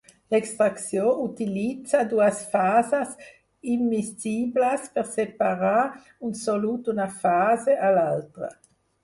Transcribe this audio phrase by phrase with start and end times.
[0.33, 3.11] L'extracció utilitza dues fases
[3.75, 5.77] immiscibles per separar
[6.31, 8.53] un solut d'una fase a l'altra.